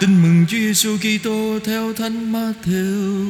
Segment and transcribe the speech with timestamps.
[0.00, 3.26] Tin mừng Chúa Giêsu Kitô theo Thánh Matthew.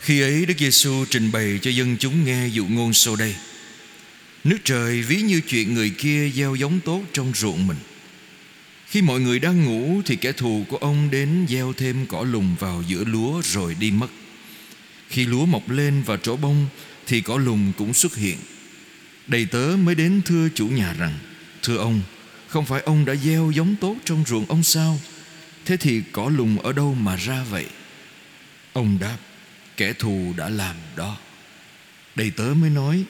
[0.00, 3.34] Khi ấy Đức Giêsu trình bày cho dân chúng nghe dụ ngôn sau đây.
[4.44, 7.78] Nước trời ví như chuyện người kia gieo giống tốt trong ruộng mình.
[8.86, 12.56] Khi mọi người đang ngủ thì kẻ thù của ông đến gieo thêm cỏ lùng
[12.58, 14.08] vào giữa lúa rồi đi mất.
[15.08, 16.66] Khi lúa mọc lên và trổ bông
[17.10, 18.38] thì cỏ lùng cũng xuất hiện.
[19.26, 21.18] Đầy tớ mới đến thưa chủ nhà rằng:
[21.62, 22.00] "Thưa ông,
[22.48, 25.00] không phải ông đã gieo giống tốt trong ruộng ông sao?
[25.64, 27.66] Thế thì cỏ lùng ở đâu mà ra vậy?"
[28.72, 29.16] Ông đáp:
[29.76, 31.16] "Kẻ thù đã làm đó."
[32.14, 33.04] Đầy tớ mới nói: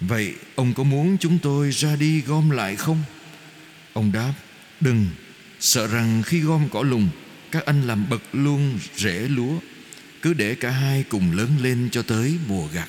[0.00, 3.02] "Vậy ông có muốn chúng tôi ra đi gom lại không?"
[3.92, 4.32] Ông đáp:
[4.80, 5.06] "Đừng,
[5.60, 7.08] sợ rằng khi gom cỏ lùng,
[7.50, 9.58] các anh làm bật luôn rễ lúa,
[10.22, 12.88] cứ để cả hai cùng lớn lên cho tới mùa gặt."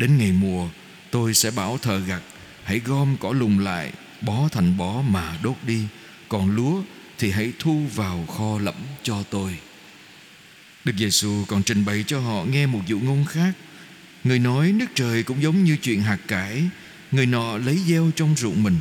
[0.00, 0.68] Đến ngày mùa,
[1.10, 2.22] tôi sẽ bảo thợ gặt,
[2.64, 5.84] Hãy gom cỏ lùng lại, Bó thành bó mà đốt đi.
[6.28, 6.82] Còn lúa
[7.18, 9.58] thì hãy thu vào kho lẫm cho tôi.
[10.84, 13.52] Đức Giêsu còn trình bày cho họ nghe một dụ ngôn khác.
[14.24, 16.62] Người nói nước trời cũng giống như chuyện hạt cải,
[17.10, 18.76] Người nọ lấy gieo trong ruộng mình.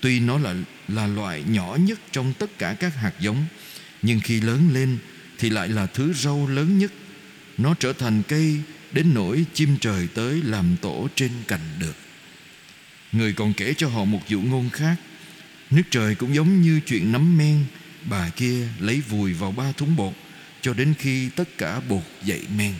[0.00, 0.54] Tuy nó là
[0.88, 3.44] là loại nhỏ nhất trong tất cả các hạt giống,
[4.02, 4.98] Nhưng khi lớn lên
[5.38, 6.92] Thì lại là thứ rau lớn nhất.
[7.58, 8.60] Nó trở thành cây
[8.96, 11.96] đến nỗi chim trời tới làm tổ trên cành được.
[13.12, 14.96] Người còn kể cho họ một dụ ngôn khác.
[15.70, 17.64] Nước trời cũng giống như chuyện nắm men,
[18.10, 20.12] bà kia lấy vùi vào ba thúng bột,
[20.60, 22.74] cho đến khi tất cả bột dậy men.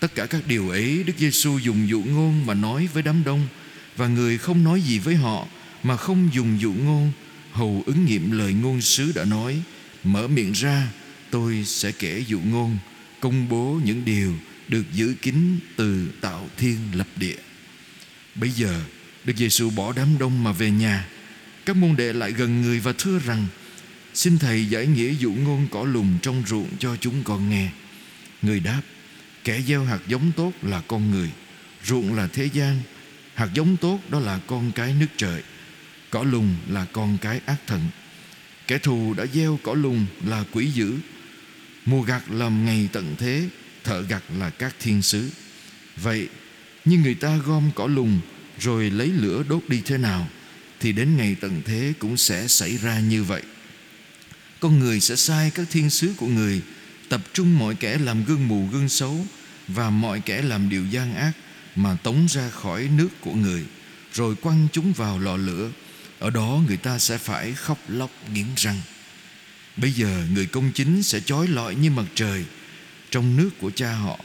[0.00, 3.48] Tất cả các điều ấy đức giêsu dùng dụ ngôn mà nói với đám đông,
[3.96, 5.46] và người không nói gì với họ
[5.82, 7.12] mà không dùng dụ ngôn,
[7.52, 9.62] hầu ứng nghiệm lời ngôn sứ đã nói,
[10.04, 10.88] mở miệng ra,
[11.30, 12.78] tôi sẽ kể dụ ngôn,
[13.20, 14.34] công bố những điều
[14.70, 17.36] được giữ kín từ tạo thiên lập địa.
[18.34, 18.80] Bây giờ,
[19.24, 21.06] Đức Giêsu bỏ đám đông mà về nhà.
[21.66, 23.46] Các môn đệ lại gần người và thưa rằng:
[24.14, 27.70] Xin thầy giải nghĩa dụ ngôn cỏ lùng trong ruộng cho chúng con nghe.
[28.42, 28.82] Người đáp:
[29.44, 31.30] Kẻ gieo hạt giống tốt là con người,
[31.84, 32.80] ruộng là thế gian,
[33.34, 35.42] hạt giống tốt đó là con cái nước trời,
[36.10, 37.80] cỏ lùng là con cái ác thần.
[38.66, 40.94] Kẻ thù đã gieo cỏ lùng là quỷ dữ,
[41.86, 43.48] mùa gặt làm ngày tận thế
[43.84, 45.30] thợ gặt là các thiên sứ.
[45.96, 46.28] Vậy,
[46.84, 48.20] như người ta gom cỏ lùng
[48.58, 50.28] rồi lấy lửa đốt đi thế nào,
[50.80, 53.42] thì đến ngày tận thế cũng sẽ xảy ra như vậy.
[54.60, 56.60] Con người sẽ sai các thiên sứ của người,
[57.08, 59.26] tập trung mọi kẻ làm gương mù gương xấu
[59.68, 61.32] và mọi kẻ làm điều gian ác
[61.76, 63.64] mà tống ra khỏi nước của người,
[64.14, 65.70] rồi quăng chúng vào lò lửa.
[66.18, 68.80] Ở đó người ta sẽ phải khóc lóc nghiến răng.
[69.76, 72.44] Bây giờ người công chính sẽ chói lọi như mặt trời
[73.10, 74.18] trong nước của cha họ,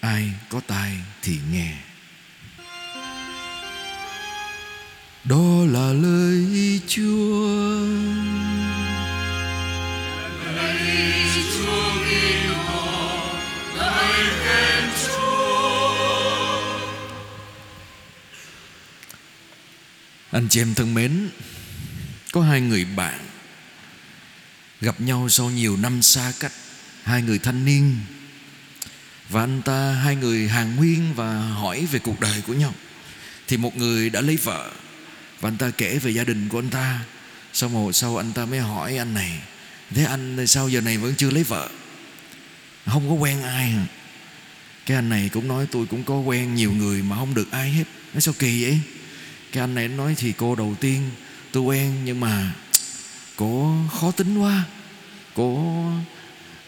[0.00, 1.76] ai có tai thì nghe.
[5.24, 7.46] Đó là lời chúa.
[20.30, 21.28] Anh chị em thân mến,
[22.32, 23.20] có hai người bạn
[24.80, 26.52] gặp nhau sau nhiều năm xa cách
[27.06, 27.96] hai người thanh niên.
[29.28, 32.74] Và anh ta, hai người hàng nguyên và hỏi về cuộc đời của nhau.
[33.48, 34.70] Thì một người đã lấy vợ,
[35.40, 37.00] và anh ta kể về gia đình của anh ta.
[37.52, 39.40] Sau một sau anh ta mới hỏi anh này,
[39.90, 41.68] thế anh sao giờ này vẫn chưa lấy vợ?
[42.86, 43.70] Không có quen ai.
[43.70, 43.86] Hả
[44.86, 47.70] cái anh này cũng nói, tôi cũng có quen nhiều người mà không được ai
[47.70, 47.84] hết.
[48.12, 48.80] Nói sao kỳ vậy?
[49.52, 51.10] Cái anh này nói thì cô đầu tiên,
[51.52, 52.52] tôi quen nhưng mà
[53.36, 54.64] cô khó tính quá,
[55.34, 55.74] cô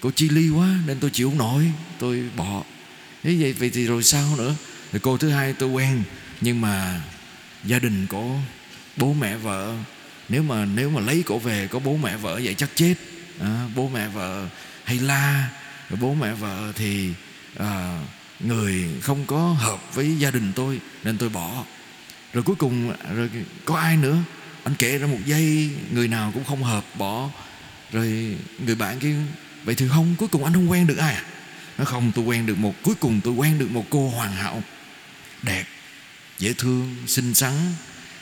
[0.00, 1.72] cô chi ly quá nên tôi chịu không nổi.
[1.98, 2.62] Tôi bỏ.
[3.22, 4.54] Thế vậy vậy thì rồi sao nữa?
[4.92, 6.03] Rồi cô thứ hai tôi quen.
[6.41, 7.00] Nhưng mà
[7.64, 8.36] gia đình của
[8.97, 9.75] bố mẹ vợ.
[10.28, 12.94] Nếu mà nếu mà lấy cổ về có bố mẹ vợ vậy chắc chết.
[13.41, 14.47] À, bố mẹ vợ
[14.84, 15.48] hay la.
[15.91, 17.10] Rồi bố mẹ vợ thì
[17.59, 18.00] à,
[18.41, 21.65] người không có hợp với gia đình tôi nên tôi bỏ.
[22.33, 23.30] Rồi cuối cùng rồi
[23.65, 24.16] có ai nữa?
[24.65, 27.30] Anh kể ra một giây người nào cũng không hợp bỏ.
[27.92, 28.36] Rồi
[28.66, 29.15] người bạn kia
[29.65, 31.25] vậy thì không, cuối cùng anh không quen được ai à?
[31.78, 34.63] Nó không, tôi quen được một, cuối cùng tôi quen được một cô hoàn hảo.
[35.43, 35.65] Đẹp,
[36.39, 37.53] dễ thương, xinh xắn.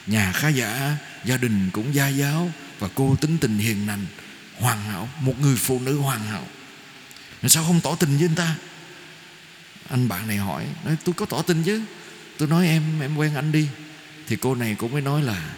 [0.06, 2.50] Nhà khá giả, gia đình cũng gia giáo.
[2.78, 4.06] Và cô tính tình hiền lành
[4.58, 5.08] hoàn hảo.
[5.20, 6.46] Một người phụ nữ hoàn hảo.
[7.42, 8.54] Mà sao không tỏ tình với anh ta?
[9.88, 11.82] Anh bạn này hỏi nói tôi có tỏ tình chứ?
[12.38, 13.68] Tôi nói, em em quen anh đi.
[14.26, 15.54] Thì cô này cũng mới nói là,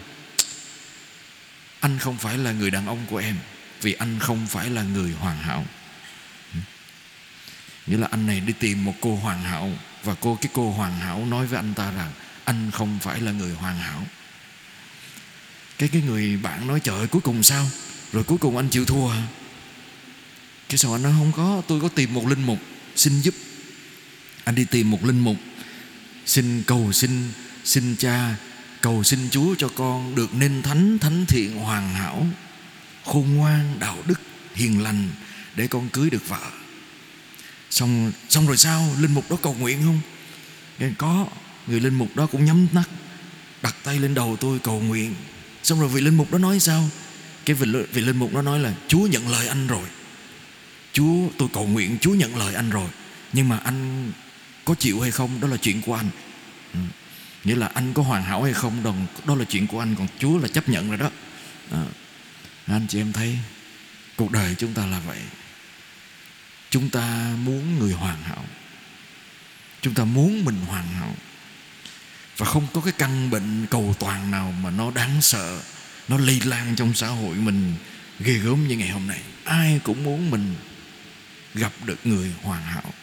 [1.79, 3.35] anh không phải là người đàn ông của em
[3.81, 5.65] vì anh không phải là người hoàn hảo.
[7.87, 9.71] Nghĩa là anh này đi tìm một cô hoàn hảo
[10.03, 12.11] và cô, cái cô hoàn hảo nói với anh ta rằng
[12.43, 14.05] anh không phải là người hoàn hảo.
[15.77, 17.69] Cái cái người bạn nói, trời cuối cùng sao?
[18.11, 19.23] Rồi cuối cùng anh chịu thua hả?
[20.69, 22.59] Cái sao anh nói, không có, tôi có tìm một linh mục,
[22.95, 23.35] xin giúp.
[24.43, 25.37] Anh đi tìm một linh mục,
[26.25, 27.31] xin cầu xin
[27.63, 28.35] xin cha,
[28.81, 32.25] cầu xin chúa cho con được nên thánh thánh thiện, hoàn hảo
[33.09, 34.21] khôn ngoan đạo đức
[34.53, 35.09] hiền lành
[35.55, 36.51] để con cưới được vợ.
[37.69, 38.95] Xong xong rồi sao?
[38.99, 39.99] Linh mục đó cầu nguyện không?
[40.79, 41.27] Nên có
[41.67, 42.89] người linh mục đó cũng nhắm mắt
[43.61, 45.15] đặt tay lên đầu tôi cầu nguyện.
[45.63, 46.89] Xong rồi vị linh mục đó nói sao?
[47.45, 49.87] Cái vị, vị linh mục đó nói là chúa nhận lời anh rồi.
[50.93, 52.89] Chúa tôi cầu nguyện chúa nhận lời anh rồi.
[53.33, 54.11] Nhưng mà anh
[54.65, 55.39] có chịu hay không?
[55.41, 56.09] Đó là chuyện của anh.
[56.73, 56.79] Ừ.
[57.43, 58.83] nghĩa là anh có hoàn hảo hay không?
[58.83, 58.93] Đó,
[59.25, 61.09] đó là chuyện của anh còn chúa là chấp nhận rồi đó.
[61.71, 61.83] À,
[62.75, 63.37] anh chị em thấy
[64.15, 65.19] cuộc đời chúng ta là vậy.
[66.69, 68.45] Chúng ta muốn người hoàn hảo.
[69.81, 71.15] Chúng ta muốn mình hoàn hảo.
[72.37, 75.61] Và không có cái căn bệnh cầu toàn nào mà nó đáng sợ,
[76.07, 77.75] nó lây lan trong xã hội mình
[78.19, 79.21] ghê gớm như ngày hôm nay.
[79.43, 80.55] Ai cũng muốn mình
[81.53, 82.93] gặp được người hoàn hảo.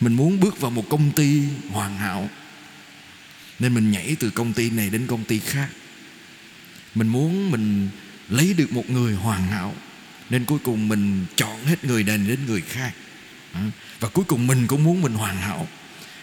[0.00, 2.30] Mình muốn bước vào một công ty hoàn hảo.
[3.58, 5.68] Nên mình nhảy từ công ty này đến công ty khác.
[6.94, 7.88] Mình muốn mình
[8.28, 9.74] lấy được một người hoàn hảo
[10.30, 12.92] nên cuối cùng mình chọn hết người này đến người khác.
[14.00, 15.68] Và cuối cùng mình cũng muốn mình hoàn hảo.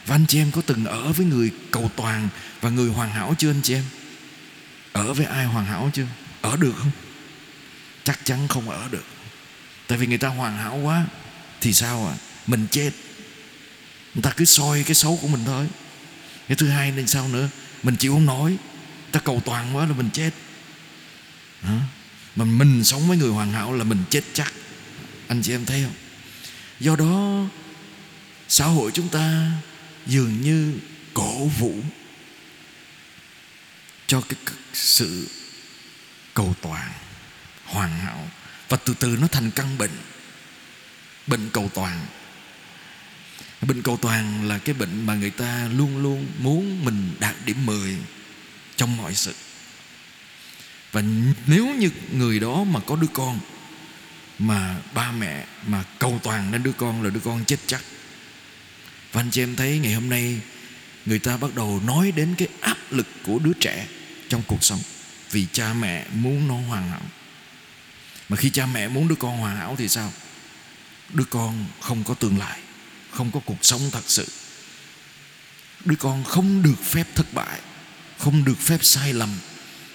[0.05, 2.29] Và anh chị em có từng ở với người cầu toàn
[2.61, 3.83] và người hoàn hảo chưa anh chị em?
[4.91, 6.05] Ở với ai hoàn hảo chưa?
[6.41, 6.91] Ở được không?
[8.03, 9.05] Chắc chắn không ở được.
[9.87, 11.05] Tại vì người ta hoàn hảo quá
[11.61, 12.15] thì sao à?
[12.47, 12.91] Mình chết.
[14.13, 15.67] Người ta cứ soi cái xấu của mình thôi.
[16.47, 17.49] Cái thứ hai nên sao nữa?
[17.83, 18.57] Mình chịu không nói,
[19.11, 20.31] ta cầu toàn quá là mình chết.
[21.63, 21.79] Hả?
[22.35, 24.53] mà mình sống với người hoàn hảo là mình chết chắc.
[25.27, 25.95] Anh chị em thấy không?
[26.79, 27.45] Do đó,
[28.47, 29.51] xã hội chúng ta
[30.05, 30.79] dường như
[31.13, 31.75] cổ vũ
[34.07, 34.39] cho cái
[34.73, 35.29] sự
[36.33, 36.91] cầu toàn,
[37.65, 38.29] hoàn hảo.
[38.69, 39.97] Và từ từ nó thành căn bệnh.
[41.27, 42.05] Bệnh cầu toàn.
[43.61, 47.65] Bệnh cầu toàn là cái bệnh mà người ta luôn luôn muốn mình đạt điểm
[47.65, 47.97] 10
[48.75, 49.33] trong mọi sự
[50.93, 51.03] và
[51.47, 53.39] nếu như người đó mà có đứa con,
[54.39, 57.81] mà ba mẹ mà cầu toàn đến đứa con là đứa con chết chắc.
[59.11, 60.39] Và anh chị em thấy ngày hôm nay
[61.05, 63.87] người ta bắt đầu nói đến cái áp lực của đứa trẻ
[64.29, 64.79] trong cuộc sống
[65.31, 67.01] vì cha mẹ muốn nó hoàn hảo.
[68.29, 70.13] Mà khi cha mẹ muốn đứa con hoàn hảo thì sao?
[71.13, 72.59] Đứa con không có tương lai,
[73.11, 74.27] không có cuộc sống thật sự.
[75.85, 77.59] Đứa con không được phép thất bại,
[78.17, 79.29] không được phép sai lầm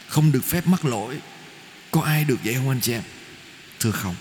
[0.08, 1.18] không được phép mắc lỗi.
[1.90, 3.02] Có ai được vậy không anh chị em?
[3.80, 4.14] Thưa không.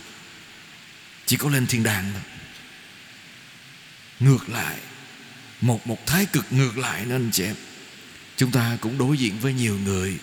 [1.25, 2.21] Chỉ có lên thiên đàng thôi.
[4.19, 4.77] Ngược lại,
[5.61, 7.55] một một thái cực ngược lại nên anh chị em.
[8.37, 10.17] Chúng ta cũng đối diện với nhiều người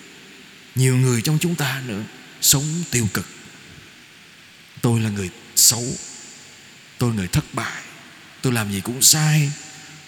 [0.74, 2.02] nhiều người trong chúng ta nữa,
[2.40, 3.26] sống tiêu cực.
[4.80, 5.84] Tôi là người xấu,
[6.98, 7.82] tôi người thất bại,
[8.42, 9.52] tôi làm gì cũng sai,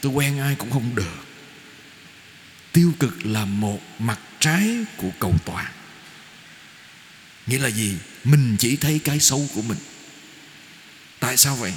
[0.01, 1.26] tôi quen ai cũng không được
[2.77, 5.67] tiêu cực là một mặt trái của cầu toàn.
[7.47, 7.97] Nghĩa là gì?
[8.25, 9.79] Mình chỉ thấy cái xấu của mình.
[11.21, 11.73] Tại sao vậy?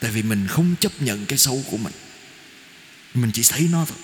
[0.00, 1.92] Tại vì mình không chấp nhận cái xấu của mình.
[3.14, 3.98] Mình chỉ thấy nó thôi.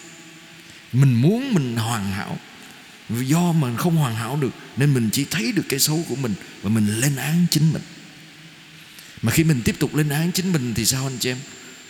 [0.93, 2.38] Mình muốn mình hoàn hảo.
[3.11, 6.35] Do mình không hoàn hảo được, nên mình chỉ thấy được cái xấu của mình
[6.62, 7.83] và mình lên án chính mình.
[9.23, 11.38] Mà khi mình tiếp tục lên án chính mình thì sao anh chị em?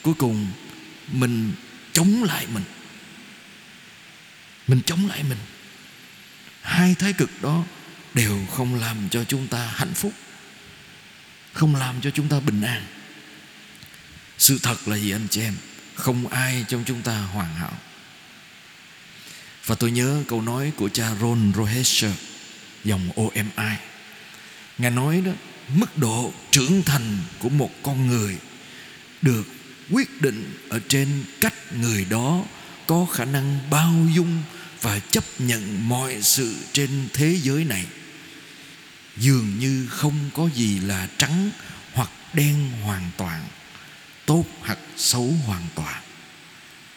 [0.03, 0.47] Cuối cùng,
[1.13, 1.53] mình
[1.93, 2.63] chống lại mình
[4.67, 5.39] mình chống lại mình.
[6.63, 7.65] Hai thái cực đó
[8.15, 10.13] đều không làm cho chúng ta hạnh phúc,
[11.53, 12.87] không làm cho chúng ta bình an.
[14.39, 15.55] Sự thật là gì anh chị em?
[15.95, 17.73] Không ai trong chúng ta hoàn hảo.
[19.67, 22.13] Và tôi nhớ câu nói của cha Ron Rohesher
[22.85, 23.77] dòng OMI
[24.79, 25.33] ngài nói đó,
[25.75, 28.37] mức độ trưởng thành của một con người
[29.23, 29.47] được
[29.91, 32.45] quyết định ở trên cách người đó
[32.87, 34.43] có khả năng bao dung
[34.87, 37.87] và chấp nhận mọi sự trên thế giới này.
[39.17, 41.51] Dường như không có gì là trắng
[41.93, 43.45] hoặc đen hoàn toàn,
[44.27, 46.03] tốt hoặc xấu hoàn toàn.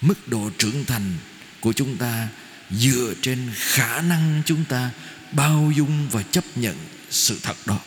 [0.02, 1.18] Mức độ trưởng thành
[1.60, 2.28] của chúng ta
[2.72, 4.92] dựa trên khả năng chúng ta
[5.32, 6.78] bao dung và chấp nhận
[7.10, 7.80] sự thật đó.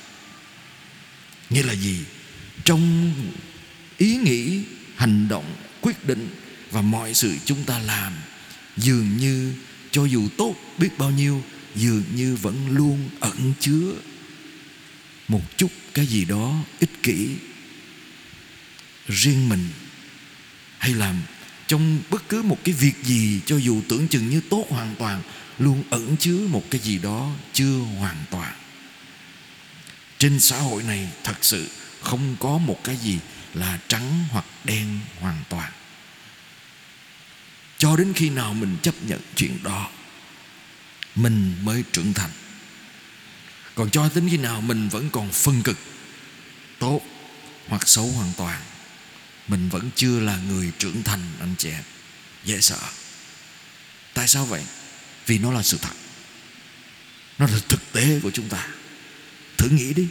[1.51, 2.05] Nghĩa là gì?
[2.65, 3.15] Trong
[3.99, 4.63] ý nghĩ,
[4.97, 6.29] hành động, quyết định
[6.71, 8.13] và mọi sự chúng ta làm,
[8.77, 9.55] dường như
[9.93, 11.43] cho dù tốt biết bao nhiêu,
[11.75, 13.93] dường như vẫn luôn ẩn chứa
[15.29, 17.29] một chút cái gì đó ích kỷ
[19.09, 19.69] riêng mình.
[20.79, 21.23] Hay làm
[21.67, 25.23] trong bất cứ một cái việc gì, cho dù tưởng chừng như tốt hoàn toàn,
[25.59, 28.55] luôn ẩn chứa một cái gì đó chưa hoàn toàn.
[30.19, 31.71] Trên xã hội này thật sự
[32.01, 33.19] không có một cái gì
[33.55, 35.73] là trắng hoặc đen hoàn toàn
[37.83, 39.91] cho đến khi nào mình chấp nhận chuyện đó,
[41.15, 42.31] mình mới trưởng thành.
[43.75, 45.79] Còn cho đến khi nào mình vẫn còn phân cực,
[46.79, 47.01] tốt
[47.69, 48.63] hoặc xấu hoàn toàn,
[49.49, 51.83] mình vẫn chưa là người trưởng thành, anh chị em.
[52.45, 52.79] Dễ sợ.
[54.15, 54.63] Tại sao vậy?
[55.27, 55.95] Vì nó là sự thật.
[57.39, 58.69] Nó là thực tế của chúng ta.
[59.59, 60.09] Thử nghĩ đi.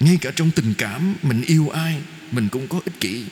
[0.00, 2.00] Ngay cả trong tình cảm, mình yêu ai,
[2.30, 3.24] mình cũng có ích kỷ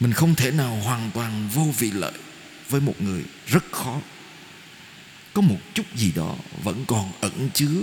[0.00, 2.12] mình không thể nào hoàn toàn vô vị lợi
[2.68, 4.00] với một người rất khó.
[5.34, 7.82] Có một chút gì đó vẫn còn ẩn chứa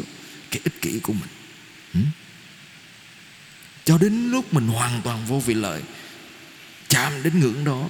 [0.52, 1.30] cái ích kỷ của mình.
[1.94, 2.00] Ừ?
[3.86, 5.82] cho đến lúc mình hoàn toàn vô vị lợi,
[6.88, 7.90] chạm đến ngưỡng đó,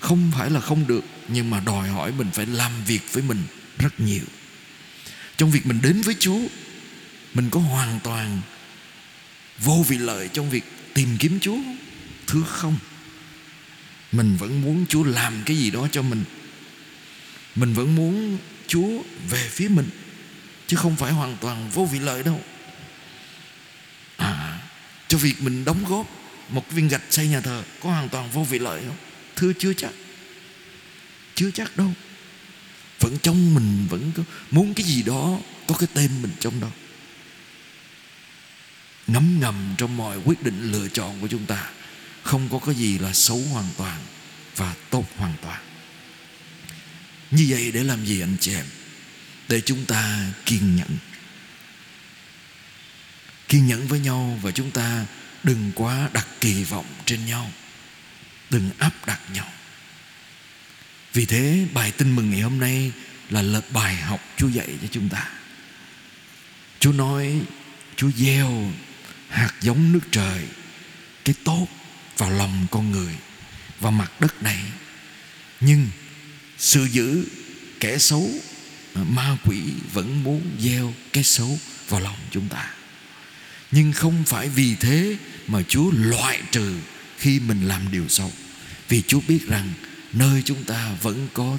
[0.00, 3.42] không phải là không được, nhưng mà đòi hỏi mình phải làm việc với mình
[3.78, 4.24] rất nhiều.
[5.36, 6.38] Trong việc mình đến với chúa,
[7.34, 8.40] mình có hoàn toàn
[9.58, 11.58] vô vị lợi trong việc tìm kiếm chúa,
[12.26, 12.76] thưa không?
[14.12, 16.24] Mình vẫn muốn chúa làm cái gì đó cho mình.
[17.54, 19.88] Mình vẫn muốn chúa về phía mình
[20.66, 22.40] chứ không phải hoàn toàn vô vị lợi đâu.
[24.16, 24.60] À
[25.08, 26.06] cho việc mình đóng góp
[26.48, 28.96] một viên gạch xây nhà thờ có hoàn toàn vô vị lợi không?
[29.36, 29.90] Thưa chưa chắc.
[31.34, 31.92] Chưa chắc đâu.
[33.00, 36.70] Vẫn trong mình vẫn có, muốn cái gì đó có cái tên mình trong đó.
[39.06, 41.70] Ngấm ngầm trong mọi quyết định lựa chọn của chúng ta
[42.30, 44.00] không có cái gì là xấu hoàn toàn
[44.56, 45.62] và tốt hoàn toàn.
[47.30, 48.64] Như vậy để làm gì anh chị em?
[49.48, 50.98] Để chúng ta kiên nhẫn.
[53.48, 55.06] Kiên nhẫn với nhau và chúng ta
[55.42, 57.50] đừng quá đặt kỳ vọng trên nhau.
[58.50, 59.48] Đừng áp đặt nhau.
[61.12, 62.92] Vì thế, bài tin mừng ngày hôm nay
[63.30, 65.28] là lập bài học Chúa dạy cho chúng ta.
[66.80, 67.40] Chúa nói,
[67.96, 68.72] Chúa gieo
[69.28, 70.44] hạt giống nước trời,
[71.24, 71.66] cái tốt
[72.20, 73.14] vào lòng con người
[73.80, 74.58] và mặt đất này.
[75.60, 75.88] Nhưng
[76.58, 77.24] sự giữ
[77.80, 78.30] kẻ xấu
[78.94, 79.62] à, ma quỷ
[79.92, 81.58] vẫn muốn gieo cái xấu
[81.88, 82.74] vào lòng chúng ta.
[83.70, 86.76] Nhưng không phải vì thế mà Chúa loại trừ
[87.18, 88.32] khi mình làm điều xấu.
[88.88, 89.72] Vì Chúa biết rằng
[90.12, 91.58] nơi chúng ta vẫn có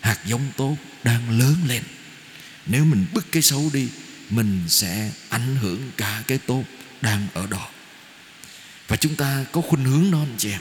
[0.00, 1.82] hạt giống tốt đang lớn lên.
[2.66, 3.88] Nếu mình bứt cái xấu đi,
[4.30, 6.64] mình sẽ ảnh hưởng cả cái tốt
[7.00, 7.68] đang ở đó
[8.88, 10.60] và chúng ta có khuynh hướng đó, anh chị em.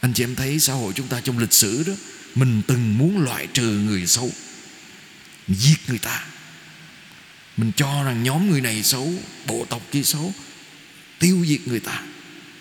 [0.00, 1.92] Anh chị em thấy xã hội chúng ta trong lịch sử đó,
[2.34, 4.32] mình từng muốn loại trừ người xấu,
[5.48, 6.24] giết người ta.
[7.56, 9.12] Mình cho rằng nhóm người này xấu,
[9.46, 10.34] bộ tộc kia xấu,
[11.18, 12.02] tiêu diệt người ta.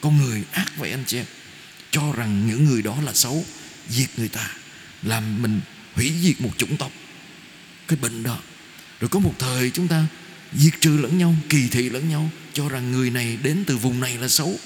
[0.02, 1.26] Con người ác vậy, anh chị em.
[1.92, 3.46] Cho rằng những người đó là xấu
[3.90, 4.52] diệt người ta,
[5.04, 5.62] làm mình
[5.96, 6.92] hủy diệt một chủng tộc.
[7.88, 8.40] Cái bệnh đó.
[9.00, 10.06] Rồi có một thời chúng ta
[10.54, 14.00] diệt trừ lẫn nhau, kỳ thị lẫn nhau, cho rằng người này đến từ vùng
[14.00, 14.60] này là xấu.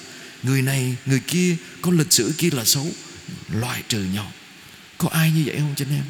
[0.44, 2.88] Người này, người kia, có lịch sử kia là xấu.
[3.54, 4.32] Loại trừ nhau.
[4.98, 6.06] Có ai như vậy không cho anh em?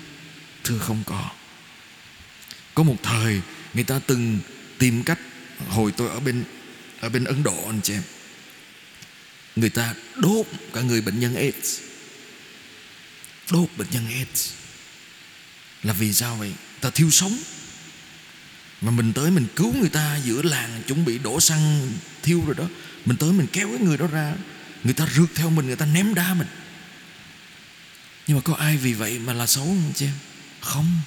[0.64, 1.30] Thưa không có.
[2.74, 3.42] Có một thời,
[3.74, 4.40] người ta từng
[4.78, 5.20] tìm cách,
[5.68, 6.44] hồi tôi ở bên
[7.00, 8.04] ở bên Ấn Độ anh chị em.
[9.56, 11.80] Người ta đốt cả người bệnh nhân AIDS.
[13.52, 14.50] Đốt bệnh nhân AIDS.
[15.84, 16.54] Là vì sao vậy?
[16.82, 17.38] Ta thiêu sống
[18.82, 21.92] mà mình tới mình cứu người ta giữa làng, chuẩn bị đổ xăng,
[22.24, 22.64] thiêu rồi đó.
[23.06, 24.34] Mình tới mình kéo cái người đó ra.
[24.84, 26.48] Người ta rượt theo mình, người ta ném đá mình.
[28.28, 30.08] Nhưng mà có ai vì vậy mà là xấu không chứ
[30.62, 31.02] không.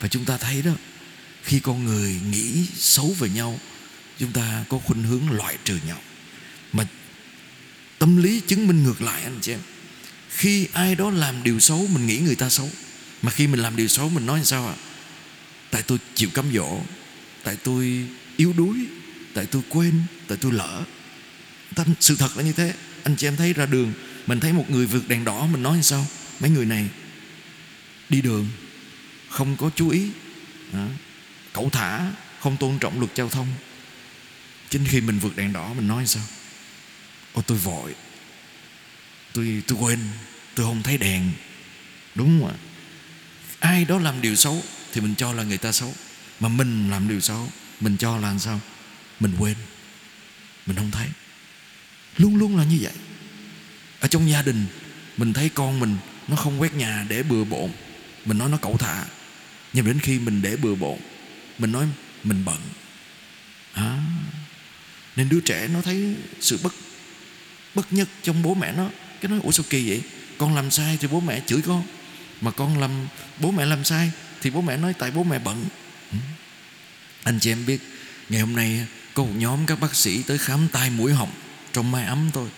[0.00, 0.72] Và chúng ta thấy đó,
[1.42, 3.60] khi con người nghĩ xấu về nhau,
[4.18, 5.98] chúng ta có khuynh hướng loại trừ nhau.
[6.72, 6.86] Mà
[7.98, 9.60] tâm lý chứng minh ngược lại anh chị em.
[10.30, 12.70] Khi ai đó làm điều xấu, mình nghĩ người ta xấu.
[13.22, 14.74] Mà khi mình làm điều xấu, mình nói sao ạ?
[14.76, 14.89] à?
[15.70, 16.80] Tại tôi chịu cám dỗ
[17.44, 18.76] tại tôi yếu đuối
[19.34, 20.84] tại tôi quên tại tôi lỡ.
[22.00, 22.74] Sự thật là như thế.
[23.02, 23.92] Anh chị em thấy ra đường
[24.26, 26.06] mình thấy một người vượt đèn đỏ mình nói sao?
[26.40, 26.88] Mấy người này
[28.08, 28.48] đi đường
[29.28, 30.08] không có chú ý
[30.72, 30.88] à,
[31.52, 33.48] cẩu thả không tôn trọng luật giao thông.
[34.70, 36.22] Chính khi mình vượt đèn đỏ mình nói sao?
[37.32, 37.94] Ô tôi vội.
[39.32, 39.98] Tôi tôi quên
[40.54, 41.30] tôi không thấy đèn.
[42.14, 42.56] Đúng không ạ?
[43.58, 44.62] Ai đó làm điều xấu
[44.92, 45.94] thì mình cho là người ta xấu.
[46.40, 47.48] Mà mình làm điều xấu
[47.80, 48.60] mình cho là làm sao?
[49.20, 49.56] Mình quên.
[50.66, 51.08] Mình không thấy.
[52.16, 52.92] Luôn luôn là như vậy.
[54.00, 54.66] Ở trong gia đình
[55.16, 55.96] mình thấy con mình
[56.28, 57.70] nó không quét nhà để bừa bộn.
[58.24, 59.04] Mình nói nó cẩu thả.
[59.72, 60.98] Nhưng đến khi mình để bừa bộn
[61.58, 61.86] mình nói
[62.24, 62.58] mình bận.
[63.72, 63.98] À,
[65.16, 66.74] nên đứa trẻ nó thấy sự bất
[67.74, 68.88] bất nhất trong bố mẹ nó.
[69.20, 70.02] Cái nói ủa sao kỳ vậy?
[70.38, 71.82] Con làm sai thì bố mẹ chửi con.
[72.40, 72.90] Mà con làm
[73.38, 74.10] bố mẹ làm sai
[74.42, 75.66] thì bố mẹ nói, tại bố mẹ bận.
[76.12, 76.18] Ừ.
[77.22, 77.80] Anh chị em biết,
[78.28, 81.32] ngày hôm nay có một nhóm các bác sĩ tới khám tai mũi họng
[81.72, 82.48] trong mai ấm tôi.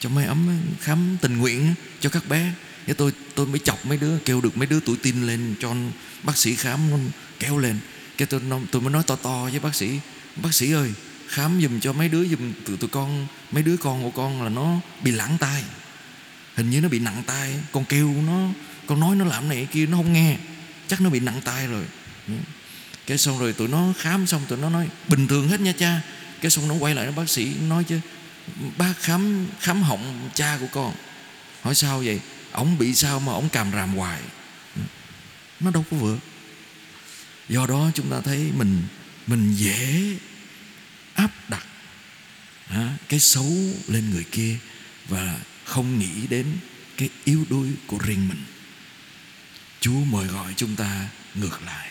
[0.00, 2.52] Trong mai ấm khám tình nguyện cho các bé.
[2.86, 5.74] Thế tôi tôi mới chọc mấy đứa, kêu được mấy đứa tuổi tin lên cho
[6.22, 6.80] bác sĩ khám
[7.38, 7.78] kéo lên.
[8.18, 10.00] Cái tôi tôi mới nói to to với bác sĩ
[10.42, 10.92] bác sĩ ơi,
[11.28, 14.48] khám giùm cho mấy đứa giùm tụi tụi con, mấy đứa con của con là
[14.48, 15.62] nó bị lãng tai.
[16.54, 18.48] Hình như nó bị nặng tai, con kêu nó,
[18.86, 20.36] con nói nó làm này kia, nó không nghe
[20.88, 21.84] chắc nó bị nặng tay rồi.
[22.28, 22.34] Ừ.
[23.06, 26.00] Cái xong rồi tụi nó khám xong tụi nó nói bình thường hết nha cha.
[26.40, 28.00] Cái xong nó quay lại nó bác sĩ nói chứ
[28.78, 30.94] bác khám khám họng cha của con.
[31.62, 32.20] Hỏi sao vậy?
[32.52, 34.20] Ổng bị sao mà ổng càm ràm hoài?
[34.76, 34.82] Ừ.
[35.60, 36.18] Nó đâu có vừa.
[37.48, 38.82] Do đó chúng ta thấy mình
[39.26, 40.16] mình dễ
[41.14, 41.66] áp đặt
[42.68, 43.52] à, cái xấu
[43.88, 44.56] lên người kia
[45.08, 46.46] và không nghĩ đến
[46.96, 48.44] cái yếu đuối của riêng mình
[49.80, 51.88] chúa mời gọi chúng ta ngược lại.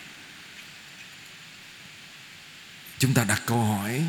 [3.00, 4.04] Chúng ta đặt câu hỏi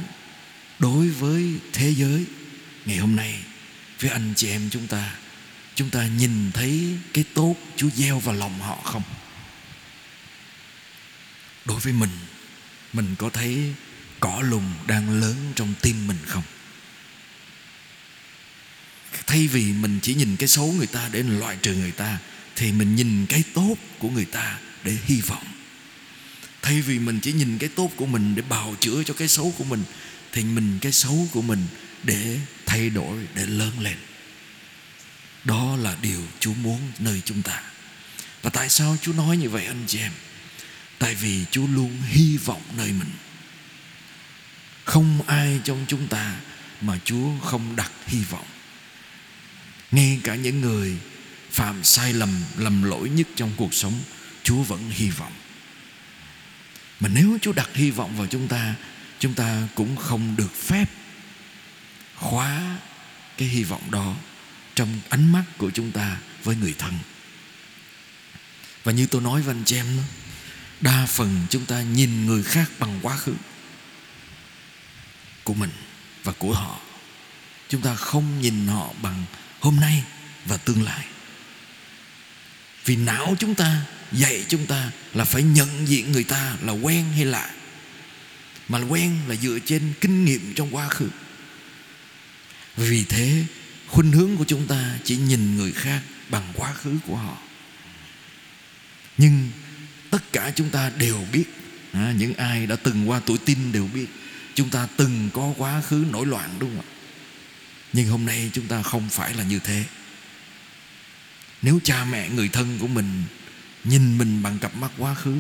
[0.79, 2.25] đối với thế giới.
[2.85, 3.41] Ngày hôm nay
[4.01, 5.15] với anh chị em chúng ta
[5.75, 9.03] chúng ta nhìn thấy cái tốt chúa gieo vào lòng họ không?
[11.65, 12.11] Đối với mình
[12.93, 13.75] mình có thấy
[14.21, 16.43] cỏ lùng đang lớn trong tim mình không?
[19.27, 22.19] Thay vì mình chỉ nhìn cái xấu người ta để loại trừ người ta
[22.59, 25.45] thì mình nhìn cái tốt của người ta để hy vọng.
[26.62, 29.55] Thay vì mình chỉ nhìn cái tốt của mình để bào chữa cho cái xấu
[29.59, 29.85] của mình,
[30.33, 31.67] thì mình cái xấu của mình
[32.03, 33.97] để thay đổi, để lớn lên.
[35.45, 37.62] Đó là điều chúa muốn nơi chúng ta.
[38.43, 40.12] Và tại sao chúa nói như vậy, anh chị em?
[40.99, 43.11] Tại vì chúa luôn hy vọng nơi mình.
[44.85, 46.37] Không ai trong chúng ta
[46.81, 48.47] mà chúa không đặt hy vọng.
[49.91, 50.97] Ngay cả những người
[51.50, 53.95] phạm sai lầm lầm lỗi nhất trong cuộc sống,
[54.43, 55.33] chúa vẫn hy vọng.
[57.00, 58.75] Mà nếu chúa đặt hy vọng vào chúng ta
[59.18, 60.87] chúng ta cũng không được phép
[62.16, 62.79] khóa
[63.37, 64.14] cái hy vọng đó
[64.75, 66.99] trong ánh mắt của chúng ta với người thân.
[68.85, 69.87] Và như tôi nói với anh chị em
[70.81, 73.35] đa phần chúng ta nhìn người khác bằng quá khứ
[75.44, 75.70] của mình
[76.25, 76.81] và của họ.
[77.68, 79.25] Chúng ta không nhìn họ bằng
[79.61, 80.05] hôm nay
[80.46, 81.07] và tương lai
[82.88, 87.05] vì não chúng ta dạy chúng ta là phải nhận diện người ta là quen
[87.14, 87.51] hay lạ.
[88.68, 91.09] Mà quen là dựa trên kinh nghiệm trong quá khứ.
[92.77, 93.44] Vì thế
[93.87, 97.38] khuynh hướng của chúng ta chỉ nhìn người khác bằng quá khứ của họ.
[99.18, 99.51] Nhưng
[100.11, 101.44] tất cả chúng ta đều biết
[101.92, 104.07] à, những ai đã từng qua tuổi tin đều biết
[104.55, 106.88] chúng ta từng có quá khứ nổi loạn đúng không ạ?
[107.92, 109.85] Nhưng hôm nay chúng ta không phải là như thế
[111.62, 113.25] nếu cha mẹ, người thân của mình
[113.85, 115.37] nhìn mình bằng cặp mắt quá khứ,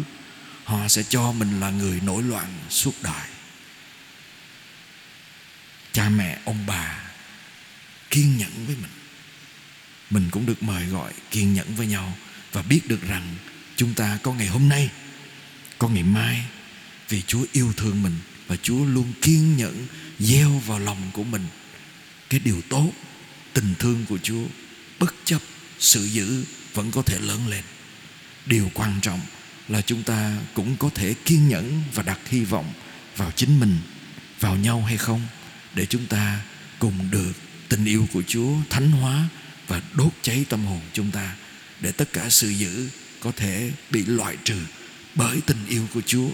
[0.64, 3.28] họ sẽ cho mình là người nổi loạn suốt đời.
[5.92, 7.10] Cha mẹ, ông bà
[8.10, 8.90] kiên nhẫn với mình.
[10.10, 12.16] Mình cũng được mời gọi kiên nhẫn với nhau
[12.52, 13.36] và biết được rằng
[13.76, 14.90] chúng ta có ngày hôm nay,
[15.78, 16.44] có ngày mai
[17.08, 19.86] vì chúa yêu thương mình và chúa luôn kiên nhẫn
[20.18, 21.46] gieo vào lòng của mình.
[22.30, 22.92] Cái điều tốt,
[23.52, 24.44] tình thương của chúa
[24.98, 25.38] bất chấp
[25.80, 27.62] sự dữ vẫn có thể lớn lên
[28.46, 29.20] điều quan trọng
[29.68, 32.72] là chúng ta cũng có thể kiên nhẫn và đặt hy vọng
[33.16, 33.78] vào chính mình,
[34.40, 35.20] vào nhau hay không,
[35.74, 36.40] để chúng ta
[36.78, 37.32] cùng được
[37.68, 39.28] tình yêu của Chúa thánh hóa
[39.66, 41.36] và đốt cháy tâm hồn chúng ta,
[41.80, 42.88] để tất cả sự dữ
[43.20, 44.56] có thể bị loại trừ
[45.14, 46.28] bởi tình yêu của Chúa,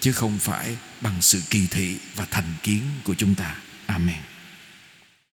[0.00, 3.56] chứ không phải bằng sự kỳ thị và thành kiến của chúng ta.
[3.86, 4.27] Amen.